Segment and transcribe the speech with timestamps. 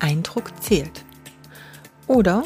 [0.00, 1.04] Eindruck zählt.
[2.06, 2.44] Oder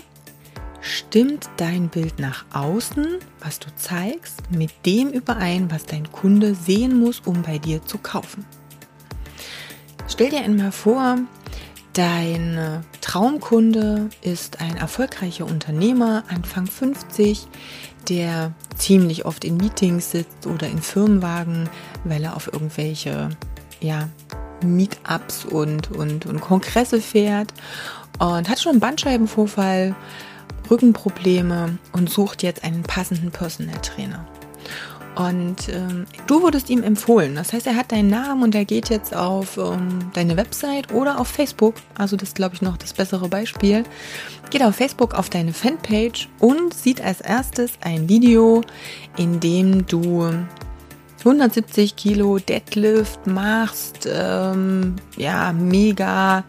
[0.81, 6.99] stimmt dein Bild nach außen, was du zeigst, mit dem überein, was dein Kunde sehen
[6.99, 8.45] muss, um bei dir zu kaufen.
[10.09, 11.19] Stell dir einmal vor,
[11.93, 17.47] dein Traumkunde ist ein erfolgreicher Unternehmer, Anfang 50,
[18.09, 21.69] der ziemlich oft in Meetings sitzt oder in Firmenwagen,
[22.05, 23.31] weil er auf irgendwelche
[23.81, 24.09] ja,
[24.63, 27.53] Meetups und, und, und Kongresse fährt
[28.19, 29.95] und hat schon einen Bandscheibenvorfall,
[30.71, 34.27] Rückenprobleme und sucht jetzt einen passenden Personal Trainer.
[35.19, 37.35] Und ähm, du wurdest ihm empfohlen.
[37.35, 41.19] Das heißt, er hat deinen Namen und er geht jetzt auf ähm, deine Website oder
[41.19, 41.75] auf Facebook.
[41.97, 43.83] Also das glaube ich, noch das bessere Beispiel.
[44.51, 48.63] Geht auf Facebook auf deine Fanpage und sieht als erstes ein Video,
[49.17, 50.31] in dem du
[51.19, 56.45] 170 Kilo Deadlift machst, ähm, ja, mega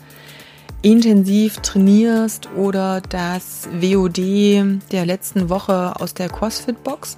[0.81, 7.17] intensiv trainierst oder das WOD der letzten Woche aus der CrossFit-Box.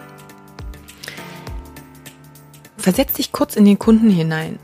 [2.78, 4.58] Versetz dich kurz in den Kunden hinein.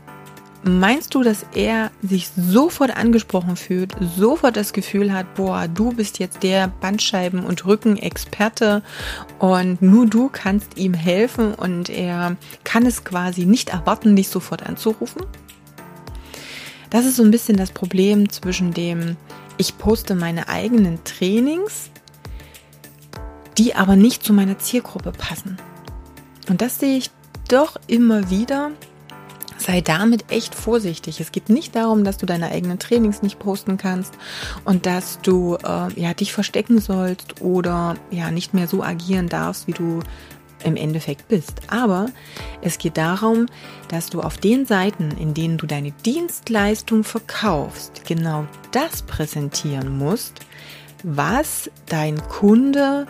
[0.64, 6.18] Meinst du, dass er sich sofort angesprochen fühlt, sofort das Gefühl hat, boah, du bist
[6.18, 8.82] jetzt der Bandscheiben- und Rückenexperte
[9.38, 14.66] und nur du kannst ihm helfen und er kann es quasi nicht erwarten, dich sofort
[14.66, 15.22] anzurufen?
[16.90, 19.16] Das ist so ein bisschen das Problem zwischen dem,
[19.58, 21.90] ich poste meine eigenen Trainings,
[23.58, 25.56] die aber nicht zu meiner Zielgruppe passen.
[26.48, 27.10] Und das sehe ich
[27.48, 28.70] doch immer wieder,
[29.58, 31.20] sei damit echt vorsichtig.
[31.20, 34.14] Es geht nicht darum, dass du deine eigenen Trainings nicht posten kannst
[34.64, 39.66] und dass du äh, ja dich verstecken sollst oder ja nicht mehr so agieren darfst,
[39.66, 40.00] wie du
[40.64, 41.60] im Endeffekt bist.
[41.68, 42.06] Aber
[42.62, 43.46] es geht darum,
[43.88, 50.40] dass du auf den Seiten, in denen du deine Dienstleistung verkaufst, genau das präsentieren musst,
[51.04, 53.06] was dein Kunde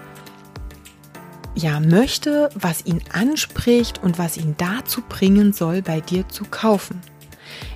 [1.58, 7.00] ja möchte, was ihn anspricht und was ihn dazu bringen soll, bei dir zu kaufen.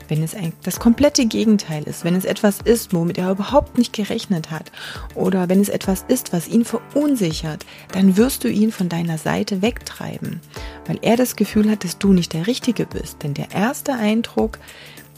[0.08, 3.92] Wenn es ein, das komplette Gegenteil ist, wenn es etwas ist, womit er überhaupt nicht
[3.92, 4.70] gerechnet hat,
[5.14, 9.62] oder wenn es etwas ist, was ihn verunsichert, dann wirst du ihn von deiner Seite
[9.62, 10.40] wegtreiben,
[10.86, 13.22] weil er das Gefühl hat, dass du nicht der Richtige bist.
[13.22, 14.58] Denn der erste Eindruck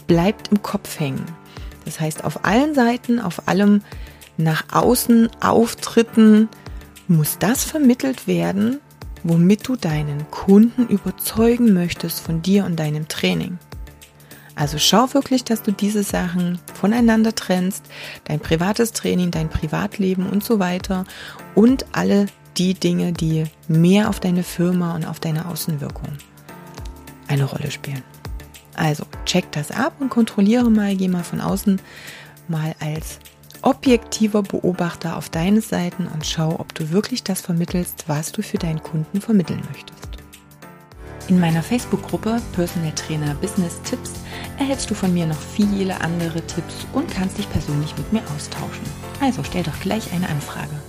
[0.07, 1.25] bleibt im Kopf hängen.
[1.83, 3.81] Das heißt, auf allen Seiten, auf allem
[4.37, 6.49] nach außen Auftritten,
[7.07, 8.79] muss das vermittelt werden,
[9.23, 13.57] womit du deinen Kunden überzeugen möchtest von dir und deinem Training.
[14.55, 17.85] Also schau wirklich, dass du diese Sachen voneinander trennst,
[18.23, 21.05] dein privates Training, dein Privatleben und so weiter
[21.55, 22.27] und alle
[22.57, 26.07] die Dinge, die mehr auf deine Firma und auf deine Außenwirkung
[27.27, 28.03] eine Rolle spielen.
[28.75, 31.81] Also check das ab und kontrolliere mal, geh mal von außen
[32.47, 33.19] mal als
[33.65, 38.59] objektiver Beobachter auf deine Seiten und schau, ob du wirklich das vermittelst, was du für
[38.59, 40.09] deinen Kunden vermitteln möchtest.
[41.27, 44.13] In meiner Facebook-Gruppe Personal Trainer Business Tipps
[44.59, 48.85] erhältst du von mir noch viele andere Tipps und kannst dich persönlich mit mir austauschen.
[49.19, 50.79] Also stell doch gleich eine Anfrage.